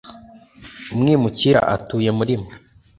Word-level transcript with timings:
umwimukira 0.93 1.59
utuye 1.75 2.09
muri 2.17 2.33
mwe 2.41 2.51